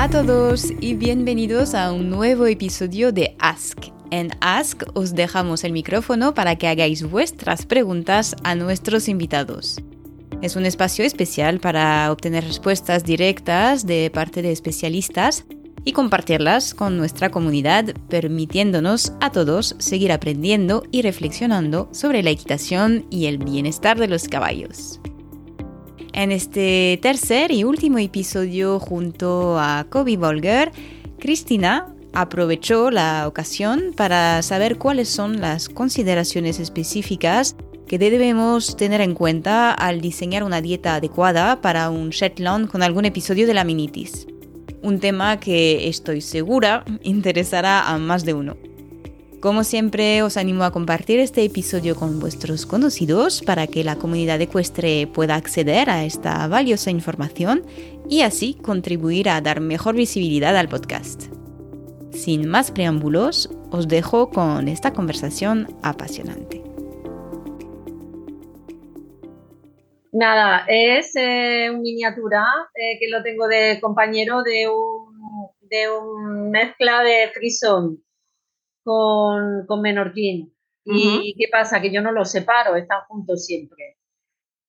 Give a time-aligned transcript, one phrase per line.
[0.00, 3.88] a todos y bienvenidos a un nuevo episodio de Ask.
[4.10, 9.78] En Ask os dejamos el micrófono para que hagáis vuestras preguntas a nuestros invitados.
[10.40, 15.44] Es un espacio especial para obtener respuestas directas de parte de especialistas
[15.84, 23.04] y compartirlas con nuestra comunidad, permitiéndonos a todos seguir aprendiendo y reflexionando sobre la equitación
[23.10, 24.98] y el bienestar de los caballos.
[26.12, 30.72] En este tercer y último episodio junto a Kobe Volger,
[31.18, 37.54] Cristina aprovechó la ocasión para saber cuáles son las consideraciones específicas
[37.86, 43.04] que debemos tener en cuenta al diseñar una dieta adecuada para un Shetland con algún
[43.04, 44.26] episodio de la minitis.
[44.82, 48.56] Un tema que estoy segura interesará a más de uno.
[49.40, 54.38] Como siempre, os animo a compartir este episodio con vuestros conocidos para que la comunidad
[54.38, 57.64] ecuestre pueda acceder a esta valiosa información
[58.06, 61.32] y así contribuir a dar mejor visibilidad al podcast.
[62.12, 66.62] Sin más preámbulos, os dejo con esta conversación apasionante.
[70.12, 76.50] Nada, es eh, una miniatura eh, que lo tengo de compañero de un, de un
[76.50, 78.02] mezcla de frison
[78.82, 80.54] con, con Menorquín.
[80.84, 81.80] ¿Y qué pasa?
[81.80, 83.98] Que yo no los separo, están juntos siempre.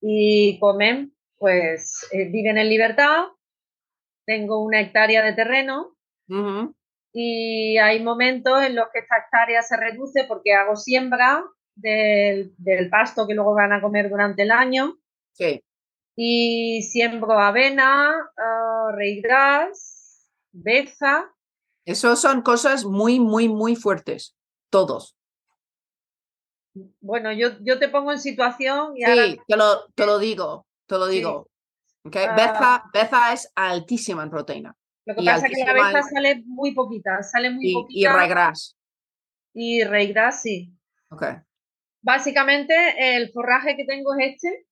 [0.02, 3.26] Y comen, pues eh, viven en libertad,
[4.26, 5.96] tengo una hectárea de terreno
[7.14, 11.44] y hay momentos en los que esta hectárea se reduce porque hago siembra
[11.76, 12.54] del,
[12.90, 14.98] pasto que luego van a comer durante el año.
[15.34, 15.64] Sí.
[16.16, 21.34] Y siembro avena, uh, reigras, beza
[21.86, 24.36] esos son cosas muy, muy, muy fuertes,
[24.70, 25.16] todos.
[27.02, 30.98] Bueno, yo, yo te pongo en situación y Sí, te, lo, te lo digo, te
[30.98, 31.50] lo digo.
[32.04, 32.26] Okay.
[32.30, 32.84] Ah.
[32.94, 34.76] Beza, es altísima en proteína.
[35.06, 38.00] Lo que pasa es que la beza sale muy poquita, sale muy poquita.
[38.00, 38.78] Y regras.
[39.54, 40.74] Y regras, sí.
[41.10, 41.26] Ok.
[42.02, 44.66] Básicamente el forraje que tengo es este.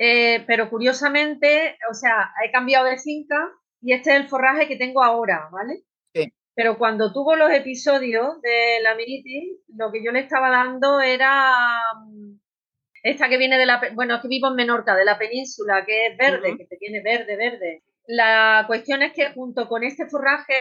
[0.00, 4.76] Eh, pero curiosamente, o sea, he cambiado de finca y este es el forraje que
[4.76, 5.84] tengo ahora, ¿vale?
[6.14, 6.32] Sí.
[6.54, 11.54] Pero cuando tuvo los episodios de la minitis, lo que yo le estaba dando era
[12.06, 12.38] mm,
[13.02, 16.06] esta que viene de la, bueno, es que vivo en Menorca, de la península, que
[16.06, 17.82] es verde, que te tiene verde, verde.
[18.06, 20.54] La cuestión es que junto con este forraje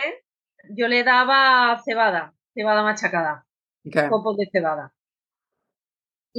[0.69, 3.45] yo le daba cebada, cebada machacada,
[4.09, 4.94] copos de cebada.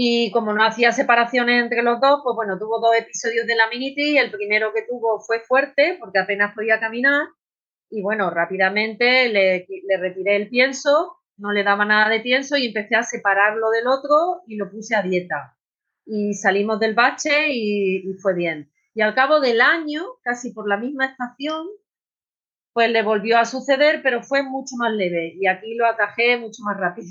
[0.00, 3.68] Y como no hacía separaciones entre los dos, pues bueno, tuvo dos episodios de la
[3.68, 4.20] minitis.
[4.20, 7.26] El primero que tuvo fue fuerte porque apenas podía caminar.
[7.90, 9.66] Y bueno, rápidamente le,
[9.98, 14.42] retiré el pienso, no le daba nada de pienso y empecé a separarlo del otro
[14.46, 15.56] y lo puse a dieta.
[16.06, 18.70] Y salimos del bache y fue bien.
[18.94, 21.66] Y al cabo del año, casi por la misma estación,
[22.72, 25.34] pues le volvió a suceder, pero fue mucho más leve.
[25.40, 27.08] Y aquí lo atajé mucho más rápido.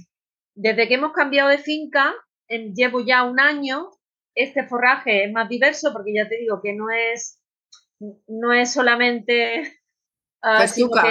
[0.55, 2.15] Desde que hemos cambiado de finca,
[2.47, 3.91] llevo ya un año,
[4.35, 7.41] este forraje es más diverso porque ya te digo que no es,
[8.28, 9.74] no es solamente...
[10.40, 11.03] Uh, festuca.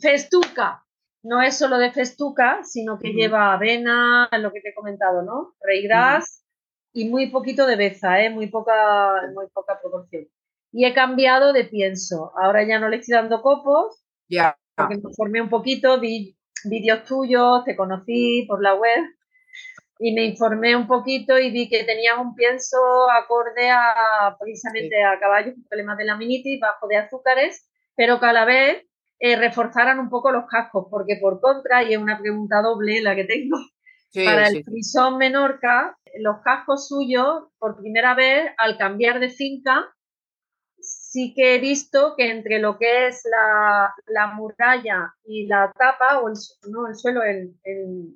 [0.00, 0.86] festuca.
[1.22, 5.54] No es solo de festuca, sino que lleva avena, lo que te he comentado, ¿no?
[5.60, 6.46] Reigras
[6.94, 8.30] y muy poquito de beza, ¿eh?
[8.30, 10.26] Muy poca, muy poca proporción.
[10.72, 12.32] Y he cambiado de pienso.
[12.36, 14.02] Ahora ya no le estoy dando copos.
[14.28, 14.58] Ya.
[14.74, 19.04] Porque me formé un poquito, vi vídeos tuyos, te conocí por la web
[19.98, 22.78] y me informé un poquito y vi que tenía un pienso
[23.10, 28.32] acorde a precisamente a caballos con problemas de laminitis, bajo de azúcares, pero que a
[28.32, 28.84] la vez
[29.18, 33.16] eh, reforzaran un poco los cascos, porque por contra, y es una pregunta doble la
[33.16, 33.58] que tengo,
[34.14, 39.92] para el frisón menorca, los cascos suyos, por primera vez, al cambiar de finca,
[40.80, 46.20] sí que he visto que entre lo que es la, la muralla y la tapa,
[46.20, 46.34] o el,
[46.70, 47.56] no, el suelo, el,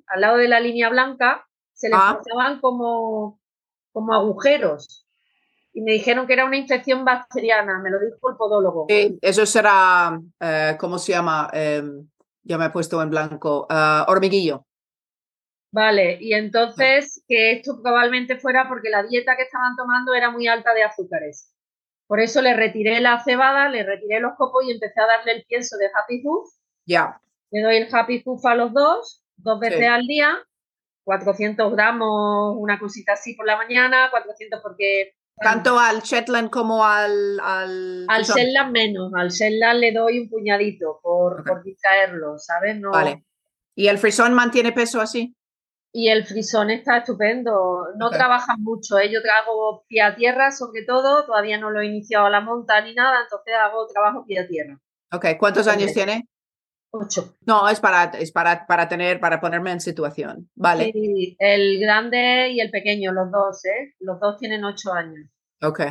[0.07, 1.45] al lado de la línea blanca,
[1.83, 2.59] se les ah.
[2.61, 3.39] como,
[3.91, 5.05] como agujeros.
[5.73, 8.85] Y me dijeron que era una infección bacteriana, me lo dijo el podólogo.
[8.87, 11.49] Sí, eso será, eh, ¿cómo se llama?
[11.51, 12.07] Em,
[12.43, 14.65] ya me he puesto en blanco, ah, hormiguillo.
[15.71, 20.47] Vale, y entonces que esto probablemente fuera porque la dieta que estaban tomando era muy
[20.47, 21.51] alta de azúcares.
[22.05, 25.45] Por eso le retiré la cebada, le retiré los copos y empecé a darle el
[25.45, 26.47] pienso de Happy Hoof.
[26.85, 27.19] Ya.
[27.49, 30.37] Le doy el Happy Hoof a los dos, dos veces al día
[31.03, 35.15] 400 gramos, una cosita así por la mañana, 400 porque...
[35.35, 37.39] Tanto al Shetland como al...
[37.41, 42.79] Al, al Shetland menos, al Shetland le doy un puñadito por, por distraerlo, ¿sabes?
[42.79, 42.91] No...
[42.91, 43.23] Vale.
[43.75, 45.35] ¿Y el frisón mantiene peso así?
[45.95, 49.11] Y el frisón está estupendo, no trabajan mucho, ¿eh?
[49.11, 52.81] yo hago pie a tierra sobre todo, todavía no lo he iniciado a la monta
[52.81, 54.79] ni nada, entonces hago trabajo pie a tierra.
[55.11, 56.27] Ok, ¿cuántos años tiene?
[56.95, 57.35] Ocho.
[57.47, 60.49] No, es para, es para, para tener, para ponerme en situación.
[60.55, 63.95] Vale, Sí, el grande y el pequeño, los dos, ¿eh?
[63.99, 65.27] Los dos tienen ocho años.
[65.61, 65.81] ok.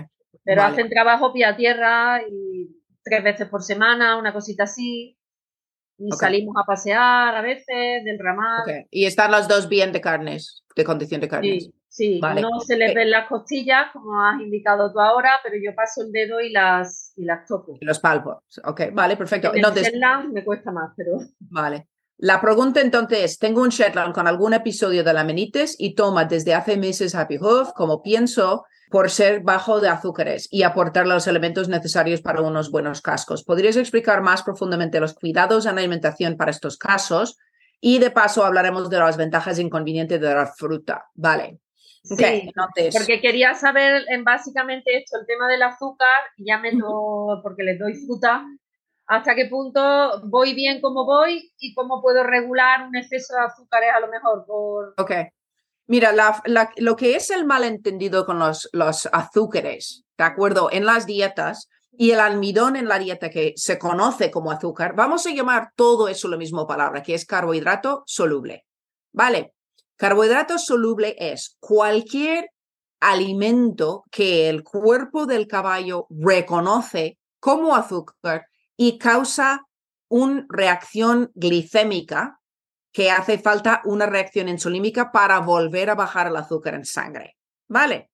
[0.45, 0.73] Pero Vale.
[0.75, 2.69] hacen trabajo pie a tierra y
[3.05, 5.19] tres veces por semana, una cosita así.
[5.99, 6.19] Y Ok.
[6.21, 8.63] salimos a pasear a veces del ramal.
[8.63, 8.87] ok.
[8.91, 11.65] Y están los dos bien de carnes, de condición de carnes.
[11.65, 12.41] Sí, sí, Vale.
[12.41, 12.95] no se les Eh.
[12.95, 17.13] ven las costillas, como has indicado tú ahora, pero yo paso el dedo y las,
[17.17, 17.77] y las toco.
[17.83, 18.39] Los palpos.
[18.65, 19.49] Ok, vale, perfecto.
[19.49, 21.89] En el Entonces, Shetland me cuesta más, pero Vale.
[22.19, 26.55] La pregunta entonces es, tengo un Shetland con algún episodio de laminitis y toma desde
[26.55, 31.69] hace meses Happy Hoof, como pienso, por ser bajo de azúcares y aportar los elementos
[31.69, 33.43] necesarios para unos buenos cascos.
[33.45, 37.39] ¿Podrías explicar más profundamente los cuidados en la alimentación para estos casos?
[37.81, 41.07] Y de paso hablaremos de las ventajas e inconvenientes de la fruta.
[41.15, 41.59] Vale.
[42.05, 42.51] Sí,
[42.93, 47.79] porque quería saber en básicamente esto, el tema del azúcar, y ya meto, porque les
[47.79, 48.45] doy fruta,
[49.07, 53.91] hasta qué punto voy bien como voy y cómo puedo regular un exceso de azúcares
[53.95, 54.95] a lo mejor por...
[54.99, 55.13] Ok.
[55.87, 60.71] Mira, la- la- lo que es el malentendido con los, los azúcares, ¿de acuerdo?
[60.73, 65.27] En las dietas y el almidón en la dieta que se conoce como azúcar, vamos
[65.27, 68.65] a llamar todo eso la misma palabra, que es carbohidrato soluble.
[69.13, 69.53] ¿Vale?
[70.03, 72.51] Carbohidrato soluble es cualquier
[72.99, 79.65] alimento que el cuerpo del caballo reconoce como azúcar y causa
[80.09, 82.41] una reacción glicémica
[82.91, 87.37] que hace falta una reacción insulímica para volver a bajar el azúcar en sangre.
[87.69, 88.11] ¿Vale?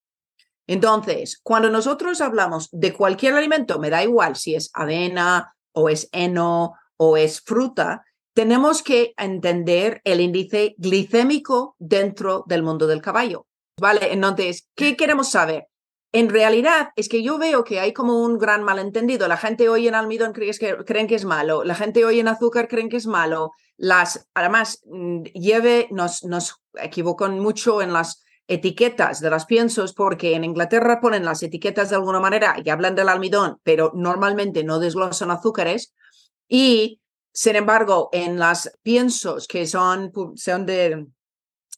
[0.67, 6.11] Entonces, cuando nosotros hablamos de cualquier alimento, me da igual si es avena o es
[6.13, 8.05] heno o es fruta,
[8.39, 13.49] tenemos que entender el índice glicémico dentro del mundo del caballo.
[13.81, 14.13] ¿Vale?
[14.13, 15.67] Entonces, ¿qué queremos saber?
[16.13, 19.27] En realidad es que yo veo que hay como un gran malentendido.
[19.27, 22.29] La gente hoy en almidón cree que, creen que es malo, la gente hoy en
[22.29, 23.51] azúcar creen que es malo.
[23.77, 30.37] Las, además, mm, lleve, nos, nos equivocan mucho en las etiquetas de los piensos porque
[30.37, 34.79] en Inglaterra ponen las etiquetas de alguna manera y hablan del almidón, pero normalmente no
[34.79, 35.93] desglosan azúcares.
[36.49, 37.01] Y,
[37.33, 41.07] sin embargo, en las piensos que son, son de,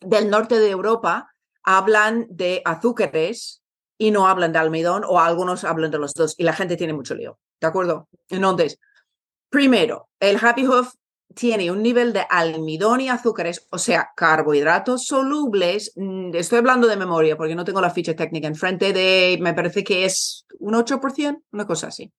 [0.01, 1.31] del norte de Europa,
[1.63, 3.63] hablan de azúcares
[3.99, 6.95] y no hablan de almidón o algunos hablan de los dos y la gente tiene
[6.95, 8.09] mucho lío, ¿de acuerdo?
[8.29, 8.79] Entonces,
[9.51, 10.95] primero, el Happy Hoof
[11.35, 15.93] tiene un nivel de almidón y azúcares, o sea, carbohidratos solubles.
[15.97, 19.85] mm, Estoy hablando de memoria porque no tengo la ficha técnica enfrente de, me parece
[19.85, 22.13] que es un 8%, una cosa así.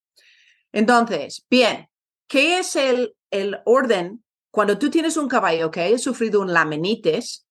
[0.72, 1.90] Entonces, bien,
[2.28, 4.24] ¿qué es el, el orden?
[4.52, 7.48] Cuando tú tienes un caballo que haya sufrido un laminitis,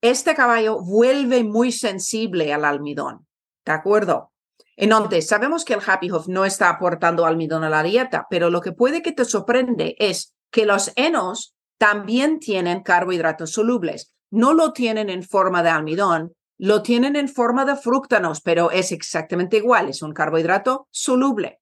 [0.00, 3.26] este caballo vuelve muy sensible al almidón,
[3.64, 4.32] ¿de acuerdo?
[4.76, 8.60] Entonces, sabemos que el Happy Hoof no está aportando almidón a la dieta, pero lo
[8.60, 14.14] que puede que te sorprende es que los enos también tienen carbohidratos solubles.
[14.30, 18.92] No lo tienen en forma de almidón, lo tienen en forma de fructanos, pero es
[18.92, 21.60] exactamente igual, es un carbohidrato soluble.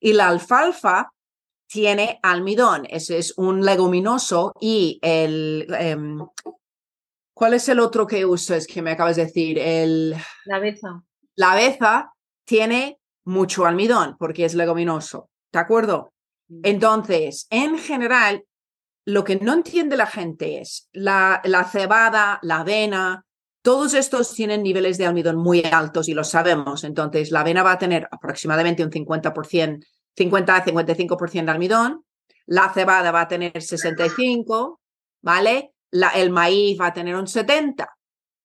[0.00, 1.12] Y la alfalfa
[1.72, 5.66] tiene almidón, ese es un leguminoso y el...
[5.78, 6.18] em,
[7.34, 9.58] ¿Cuál es el otro que usas que me acabas de decir?
[9.58, 11.02] El, La beza.
[11.34, 12.12] la aveza
[12.44, 16.12] tiene mucho almidón porque es leguminoso, ¿de acuerdo?
[16.62, 18.44] Entonces, en general,
[19.06, 23.24] lo que no entiende la gente es la, la cebada, la avena,
[23.62, 26.84] todos estos tienen niveles de almidón muy altos y lo sabemos.
[26.84, 29.84] Entonces, la avena va a tener aproximadamente un 50%,
[30.16, 32.04] 50-55% de almidón,
[32.46, 34.80] la cebada va a tener 65,
[35.22, 35.72] ¿vale?
[35.90, 37.88] La, el maíz va a tener un 70.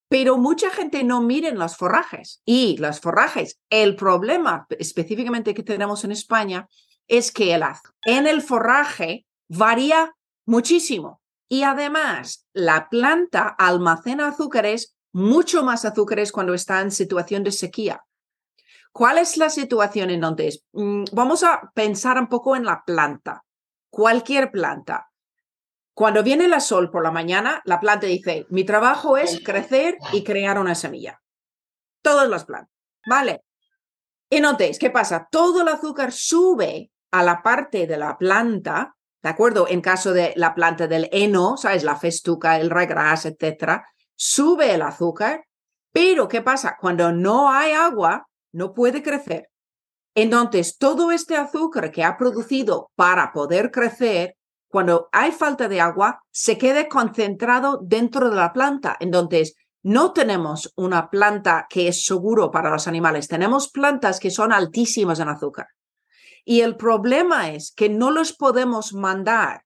[0.10, 3.60] Pero mucha gente no miren los forrajes y los forrajes.
[3.70, 6.68] El problema específicamente que tenemos en España
[7.08, 10.14] es que el az- en el forraje varía
[10.46, 17.52] muchísimo y además la planta almacena azúcares, mucho más azúcares cuando está en situación de
[17.52, 18.02] sequía.
[18.98, 20.66] ¿Cuál es la situación entonces?
[20.74, 23.46] Mm, Vamos a pensar un poco en la planta,
[23.92, 25.12] cualquier planta.
[25.94, 30.24] Cuando viene el sol por la mañana, la planta dice, mi trabajo es crecer y
[30.24, 31.22] crear una semilla.
[32.02, 32.74] Todas las plantas,
[33.08, 33.44] ¿vale?
[34.32, 35.28] Y notéis, ¿qué pasa?
[35.30, 39.68] Todo el azúcar sube a la parte de la planta, ¿de acuerdo?
[39.68, 41.84] En caso de la planta del heno, ¿sabes?
[41.84, 45.46] La festuca, el regras, etcétera, sube el azúcar,
[45.92, 46.78] pero ¿qué pasa?
[46.82, 48.28] Cuando no hay agua,
[48.58, 49.50] no puede crecer.
[50.16, 54.36] Entonces, todo este azúcar que ha producido para poder crecer,
[54.68, 58.98] cuando hay falta de agua, se queda concentrado dentro de la planta.
[59.00, 64.52] Entonces, no tenemos una planta que es seguro para los animales, tenemos plantas que son
[64.52, 65.68] altísimas en azúcar.
[66.44, 69.62] Y el problema es que no los podemos mandar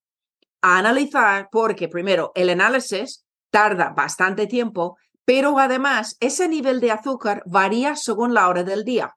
[0.62, 4.98] a analizar porque, primero, el análisis tarda bastante tiempo,
[5.32, 9.16] pero además ese nivel de azúcar varía según la hora del día.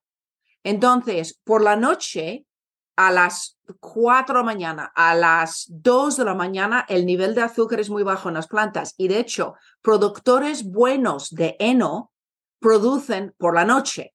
[0.62, 2.46] Entonces, por la noche,
[2.94, 7.42] a las 4 de la mañana, a las 2 de la mañana, el nivel de
[7.42, 8.94] azúcar es muy bajo en las plantas.
[8.96, 12.12] Y de hecho, productores buenos de heno
[12.60, 14.14] producen por la noche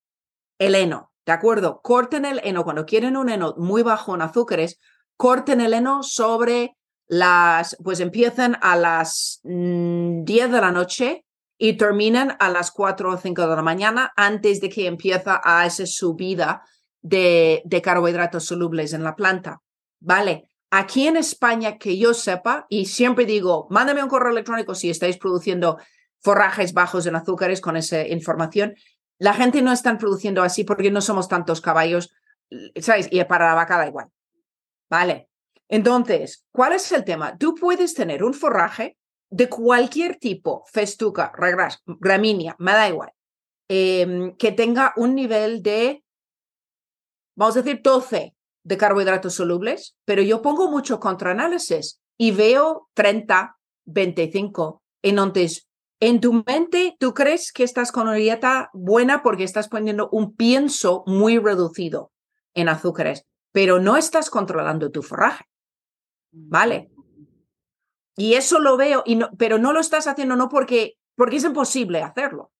[0.57, 1.11] el heno.
[1.25, 1.81] ¿De acuerdo?
[1.81, 2.63] Corten el heno.
[2.63, 4.79] Cuando quieren un heno muy bajo en azúcares,
[5.17, 6.77] corten el heno sobre
[7.07, 11.25] las, pues empiezan a las 10 mm, de la noche
[11.61, 15.65] y terminan a las 4 o 5 de la mañana antes de que empieza a
[15.65, 16.63] esa subida
[17.01, 19.61] de, de carbohidratos solubles en la planta.
[19.99, 24.89] Vale, aquí en España, que yo sepa, y siempre digo, mándame un correo electrónico si
[24.89, 25.77] estáis produciendo
[26.21, 28.73] forrajes bajos en azúcares con esa información.
[29.17, 32.13] La gente no está produciendo así porque no somos tantos caballos,
[32.79, 33.09] ¿sabes?
[33.11, 34.07] Y para la vaca da igual.
[34.89, 35.29] Vale.
[35.67, 37.37] Entonces, ¿cuál es el tema?
[37.37, 38.97] Tú puedes tener un forraje
[39.29, 43.11] de cualquier tipo, festuca, regras, gramínea, me da igual,
[43.67, 46.03] em, que tenga un nivel de,
[47.35, 53.57] vamos a decir, 12 de carbohidratos solubles, pero yo pongo mucho contraanálisis y veo 30,
[53.85, 54.83] 25.
[55.01, 55.67] Entonces,
[56.01, 60.35] en tu mente, tú crees que estás con una dieta buena porque estás poniendo un
[60.35, 62.11] pienso muy reducido
[62.53, 65.45] en azúcares, pero no estás controlando tu forraje.
[66.31, 66.91] ¿Vale?
[68.19, 71.45] Y eso lo veo, y no, pero no lo estás haciendo no porque, porque es
[71.45, 72.51] imposible hacerlo.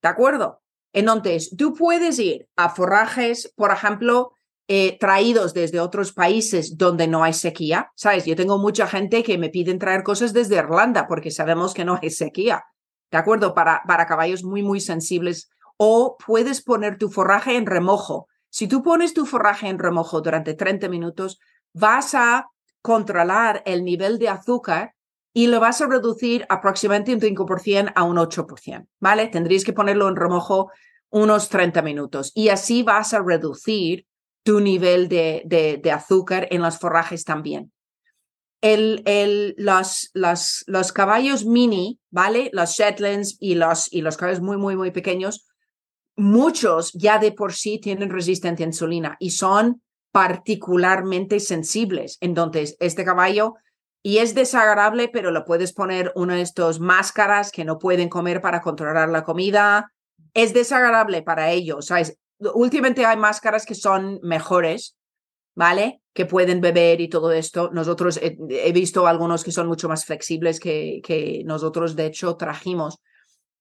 [0.00, 0.62] ¿De acuerdo?
[0.92, 4.30] Entonces, tú puedes ir a forrajes, por ejemplo,
[4.68, 7.90] eh, traídos desde otros países donde no hay sequía.
[7.96, 8.26] ¿Sabes?
[8.26, 11.98] Yo tengo mucha gente que me piden traer cosas desde Irlanda porque sabemos que no
[12.00, 12.62] hay sequía.
[13.10, 13.54] ¿De acuerdo?
[13.54, 15.50] Para, para caballos muy, muy sensibles.
[15.76, 18.28] O puedes poner tu forraje en remojo.
[18.50, 21.40] Si tú pones tu forraje en remojo durante 30 minutos,
[21.72, 22.46] vas a
[22.86, 24.94] controlar el nivel de azúcar
[25.34, 29.26] y lo vas a reducir aproximadamente un 5% a un 8%, ¿vale?
[29.26, 30.70] Tendrías que ponerlo en remojo
[31.10, 34.06] unos 30 minutos y así vas a reducir
[34.44, 35.42] tu nivel de,
[35.82, 37.72] de, azúcar en los forrajes también.
[38.60, 42.50] El, el, los, los, los, caballos mini, ¿vale?
[42.52, 45.48] Los Shetlands y los, y los caballos muy, muy, muy pequeños,
[46.14, 49.82] muchos ya de por sí tienen resistencia a insulina y son
[50.16, 52.16] particularmente sensibles.
[52.22, 53.56] Entonces, este caballo,
[54.02, 58.40] y es desagradable, pero lo puedes poner una de estas máscaras que no pueden comer
[58.40, 59.92] para controlar la comida.
[60.32, 61.84] Es desagradable para ellos.
[61.84, 62.18] ¿sabes?
[62.38, 64.96] Últimamente hay máscaras que son mejores,
[65.54, 66.00] ¿vale?
[66.14, 67.68] Que pueden beber y todo esto.
[67.70, 73.00] Nosotros he, visto algunos que son mucho más flexibles que, nosotros, de hecho, trajimos.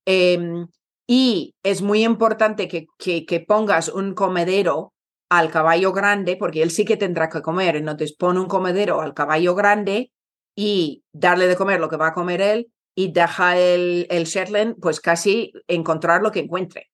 [0.06, 0.68] Em,
[1.06, 4.94] y es muy importante que pongas un comedero
[5.30, 9.14] al caballo grande, porque él sí que tendrá que comer, entonces pone un comedero al
[9.14, 10.12] caballo grande
[10.56, 14.80] y darle de comer lo que va a comer él y deja el, el Shetland
[14.80, 16.90] pues casi encontrar lo que encuentre.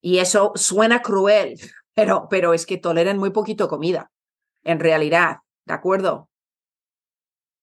[0.00, 1.58] Y eso suena cruel,
[1.94, 4.10] pero, pero es que toleran muy poquito comida,
[4.64, 6.28] en realidad, ¿de acuerdo?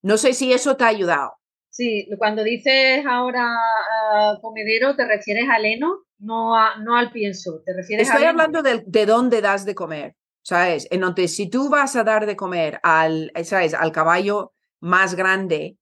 [0.01, 1.37] No sé si eso te ha ayudado.
[1.69, 3.47] Sí, cuando dices ahora
[4.11, 6.03] ah, comedero, ¿te refieres al heno?
[6.23, 10.87] No, no al pienso, ¿te refieres Estoy hablando de, de, dónde das de comer, ¿sabes?
[10.89, 13.73] Entonces, si tú vas a dar de comer al, ¿sabes?
[13.73, 15.77] Al caballo más grande,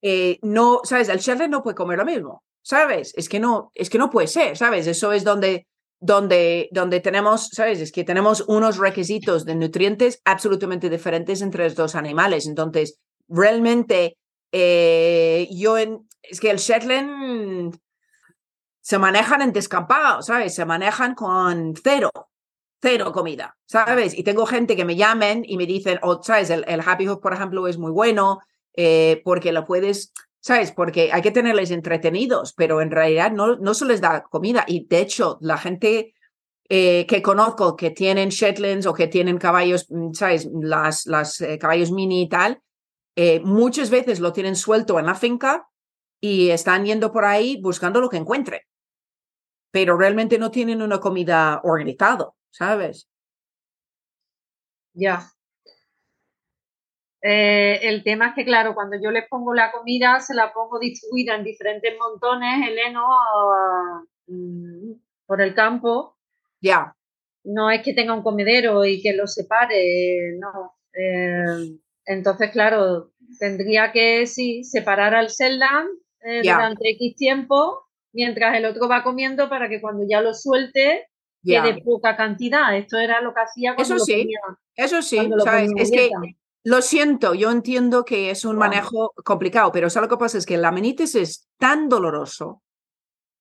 [0.00, 1.10] eh, no, ¿sabes?
[1.10, 3.12] El Shetland no puede comer lo mismo, ¿sabes?
[3.14, 4.86] Es que no, es que no puede ser, ¿sabes?
[4.86, 5.66] Eso es donde,
[6.00, 7.80] donde, donde tenemos, ¿sabes?
[7.80, 12.46] Es que tenemos unos requisitos de nutrientes absolutamente diferentes entre los dos animales.
[12.46, 12.98] Entonces,
[13.28, 14.16] realmente
[14.50, 17.78] eh, yo en, es que el Shetland
[18.88, 20.54] se manejan en descampado, ¿sabes?
[20.54, 22.10] Se manejan con cero,
[22.80, 24.16] cero comida, ¿sabes?
[24.16, 26.48] Y tengo gente que me llamen y me dicen, oh, ¿sabes?
[26.48, 28.38] El, Happy Hook, por ejemplo, es muy bueno
[28.74, 30.72] eh, porque lo puedes, ¿sabes?
[30.72, 34.64] Porque hay que tenerles entretenidos, pero en realidad no, no se les da comida.
[34.66, 36.14] Y de hecho, la gente
[36.70, 40.48] eh, que conozco que tienen Shetlands o que tienen caballos, mm, ¿sabes?
[40.50, 42.62] Las, las caballos mini y tal,
[43.16, 45.68] eh, muchas veces lo tienen suelto en la finca
[46.22, 48.62] y están yendo por ahí buscando lo que encuentren,
[49.70, 53.08] pero realmente no tienen una comida organizada, ¿sabes?
[54.94, 55.30] Ya.
[57.22, 60.78] Eh, el tema es que, claro, cuando yo les pongo la comida, se la pongo
[60.78, 63.06] distribuida en diferentes montones, el heno,
[64.26, 64.92] mm,
[65.26, 66.16] por el campo.
[66.60, 66.94] Ya.
[67.44, 70.74] No es que tenga un comedero y que lo separe, no.
[70.92, 75.86] Eh, entonces, claro, tendría que sí, separar al Seldan
[76.20, 81.08] eh, durante X tiempo mientras el otro va comiendo para que cuando ya lo suelte
[81.44, 82.76] que de poca cantidad.
[82.76, 84.28] Esto era lo que hacía cuando Eso sí,
[84.74, 85.70] eso sí, ¿sabes?
[85.76, 86.10] Es que
[86.64, 90.38] lo siento, yo entiendo que es un manejo complicado, pero ¿sabes lo que pasa?
[90.38, 92.62] Es que la amenitis es tan doloroso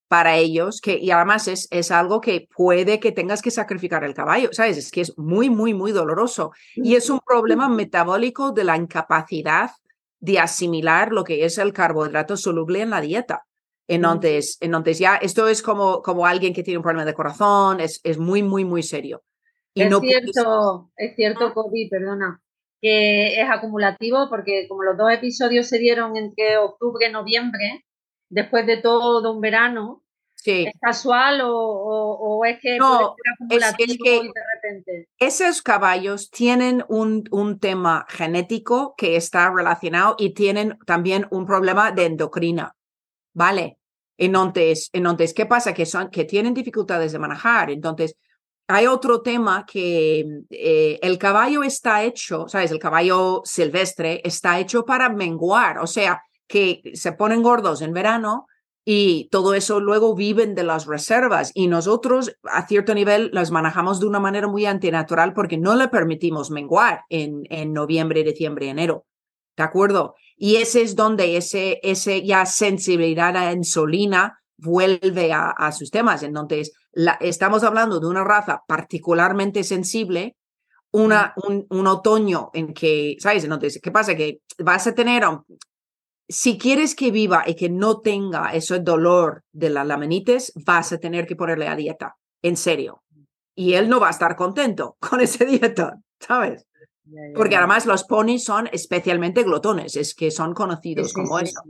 [0.07, 4.13] para ellos que, y además es, es algo que puede que tengas que sacrificar el
[4.13, 4.77] caballo, ¿sabes?
[4.77, 6.53] Es que es muy, muy, muy doloroso.
[6.75, 9.71] Y es un problema metabólico de la incapacidad
[10.19, 13.46] de asimilar lo que es el carbohidrato soluble en la dieta.
[13.87, 18.01] Entonces, entonces ya esto es como, como alguien que tiene un problema de corazón, es,
[18.03, 19.23] es muy, muy, muy serio.
[19.73, 22.41] Y es cierto, es cierto, Kobe, perdona,
[22.81, 27.85] que es acumulativo porque como los dos episodios se dieron entre octubre y noviembre,
[28.29, 30.03] después de todo un verano,
[30.45, 33.15] ¿es casual o, es que no,
[33.49, 35.09] es, que de repente?
[35.19, 41.91] Esos caballos tienen un, un tema genético que está relacionado y tienen también un problema
[41.91, 42.76] de endocrina.
[43.37, 43.77] ¿Vale?
[44.17, 45.73] Entonces, entonces ¿qué pasa?
[45.73, 47.69] Que, son, que tienen dificultades de manejar.
[47.69, 48.15] Entonces,
[48.67, 52.71] hay otro tema que eh, el caballo está hecho, ¿sabes?
[52.71, 58.47] El caballo silvestre está hecho para menguar, o sea, que se ponen gordos en verano
[58.83, 63.99] y todo eso luego viven de las reservas y nosotros a cierto nivel las manejamos
[63.99, 69.06] de una manera muy antinatural porque no le permitimos menguar en, en noviembre, diciembre, enero.
[69.57, 70.13] ¿De acuerdo?
[70.37, 76.21] Y ese es donde ese, ese ya sensibilidad a insulina vuelve a, sus temas.
[76.21, 80.35] Entonces, la, estamos hablando de una raza particularmente sensible,
[80.91, 83.43] una, un, un, otoño en que, ¿sabes?
[83.43, 84.15] Entonces, ¿qué pasa?
[84.15, 85.23] Que vas a tener,
[86.29, 90.99] si quieres que viva y que no tenga ese dolor de la laminitis, vas a
[90.99, 93.03] tener que ponerle a dieta, en serio.
[93.55, 96.67] Y él no va a estar contento con esa dieta, ¿sabes?
[97.35, 101.61] Porque además los ponis son especialmente glotones, es que son conocidos como eso.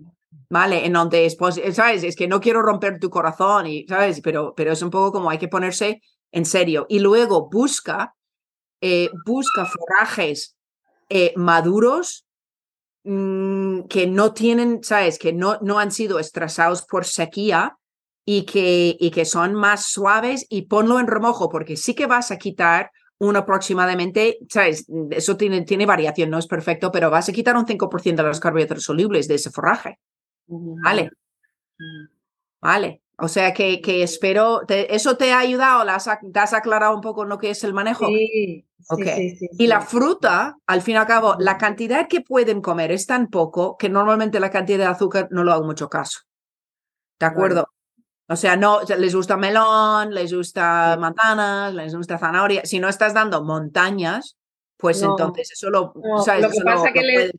[0.49, 2.03] Vale, en donde pues, ¿sabes?
[2.03, 4.21] Es que no quiero romper tu corazón, y, ¿sabes?
[4.21, 6.85] Pero, pero es un poco como hay que ponerse en serio.
[6.89, 8.15] Y luego busca,
[8.81, 10.55] eh, busca forrajes
[11.09, 12.25] eh, maduros
[13.03, 15.19] mm, que no tienen, ¿sabes?
[15.19, 17.77] Que no, no han sido estresados por sequía
[18.25, 22.31] y que, y que son más suaves y ponlo en remojo porque sí que vas
[22.31, 24.85] a quitar un aproximadamente, ¿sabes?
[25.11, 28.39] Eso tiene, tiene variación, no es perfecto, pero vas a quitar un 5% de los
[28.39, 29.99] carbohidratos solubles de ese forraje.
[30.47, 31.11] Vale.
[32.61, 33.01] Vale.
[33.19, 35.83] O sea que, que espero, ¿eso te ha ayudado?
[36.31, 38.07] ¿Te has aclarado un poco lo que es el manejo?
[38.07, 38.63] Sí.
[38.89, 39.37] Okay.
[39.57, 43.27] y la fruta, al fin y al cabo, la cantidad que pueden comer es tan
[43.27, 46.21] poco que normalmente la cantidad de azúcar no lo hago mucho caso.
[47.19, 47.67] ¿De acuerdo?
[48.29, 52.65] O sea, no, les gusta melón, les gusta manzanas, les gusta zanahoria.
[52.65, 54.37] Si no estás dando montañas,
[54.75, 55.93] pues entonces eso lo...
[55.95, 57.31] Lo que pasa es que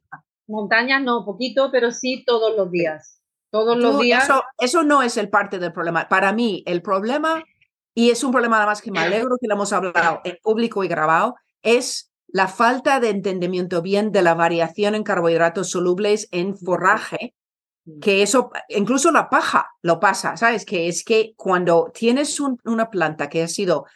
[0.47, 3.21] montañas no, poquito, pero sí todos los días.
[3.51, 4.25] Todos los días.
[4.25, 6.09] Eso, eso no es el parte del problema.
[6.09, 7.43] Para mí, el problema,
[7.95, 10.89] y es un problema además que me alegro que lo hemos hablado en público y
[10.89, 17.35] grabado, es la falta de entendimiento bien de la variación en carbohidratos solubles en forraje
[18.01, 20.65] que eso, incluso la paja lo pasa, ¿sabes?
[20.65, 23.87] Que es que cuando tienes una planta que ha sido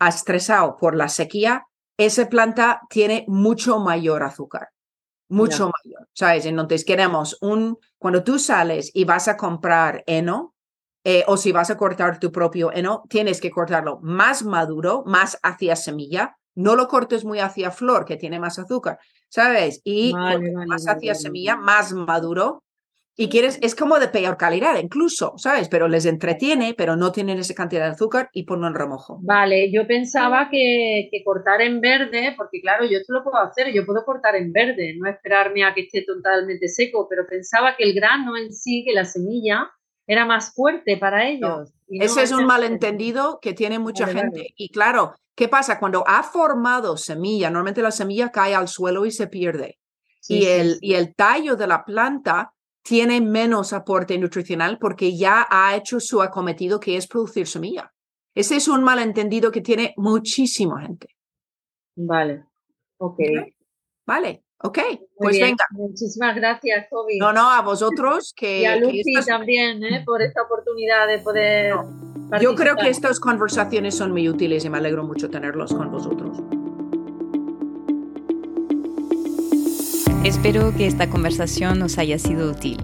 [0.00, 4.68] estresado por la sequía, esa planta tiene mucho mayor azúcar,
[5.28, 6.46] mucho mayor, ¿sabes?
[6.46, 10.54] Entonces queremos un, cuando tú sales y vas a comprar heno,
[11.04, 15.38] eh, o si vas a cortar tu propio heno, tienes que cortarlo más maduro, más
[15.42, 19.80] hacia semilla, no lo cortes muy hacia flor, que tiene más azúcar, ¿sabes?
[19.84, 22.64] Y más hacia semilla, más maduro,
[23.20, 25.68] y quieres, es como de peor calidad incluso, ¿sabes?
[25.68, 29.18] Pero les entretiene, pero no tienen esa cantidad de azúcar y ponlo en remojo.
[29.22, 33.84] Vale, yo pensaba que, cortar en verde, porque claro, yo esto lo puedo hacer, yo
[33.84, 37.92] puedo cortar en verde, no esperarme a que esté totalmente seco, pero pensaba que el
[37.92, 39.68] grano en sí, que la semilla,
[40.06, 41.74] era más fuerte para ellos.
[41.88, 44.54] ese es un malentendido que tiene mucha gente.
[44.56, 45.80] Y claro, ¿qué pasa?
[45.80, 49.80] Cuando ha formado semilla, normalmente la semilla cae al suelo y se pierde.
[50.28, 52.52] y, el, y el tallo de la planta
[52.88, 57.92] tiene menos aporte nutricional porque ya ha hecho su acometido que es producir semilla.
[58.34, 61.08] Ese es un malentendido que tiene muchísima gente.
[61.96, 62.44] Vale,
[62.96, 63.18] ok.
[64.06, 64.78] Vale, ok.
[65.16, 65.64] pues venga.
[65.72, 67.18] Muchísimas gracias, Toby.
[67.18, 68.60] No, no, a vosotros que...
[68.62, 70.02] y a Lucy también, ¿eh?
[70.06, 71.74] por esta oportunidad de poder...
[72.40, 76.38] Yo creo que estas conversaciones son muy útiles y me alegro mucho tenerlos con vosotros.
[80.24, 82.78] Espero que esta conversación os haya sido útil.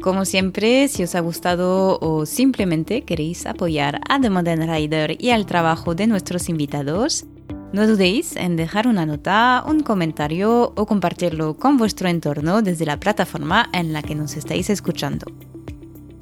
[0.00, 5.30] Como siempre, si os ha gustado o simplemente queréis apoyar a The Modern Rider y
[5.30, 7.26] al trabajo de nuestros invitados,
[7.72, 12.98] no dudéis en dejar una nota, un comentario o compartirlo con vuestro entorno desde la
[12.98, 15.26] plataforma en la que nos estáis escuchando.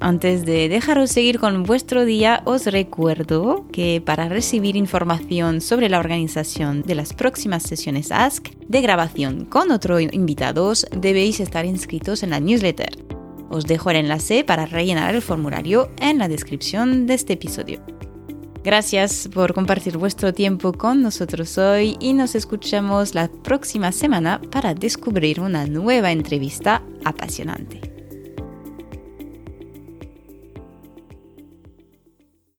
[0.01, 5.99] Antes de dejaros seguir con vuestro día, os recuerdo que para recibir información sobre la
[5.99, 12.29] organización de las próximas sesiones Ask de grabación con otros invitados, debéis estar inscritos en
[12.29, 12.89] la newsletter.
[13.49, 17.81] Os dejo el enlace para rellenar el formulario en la descripción de este episodio.
[18.63, 24.73] Gracias por compartir vuestro tiempo con nosotros hoy y nos escuchamos la próxima semana para
[24.73, 27.98] descubrir una nueva entrevista apasionante.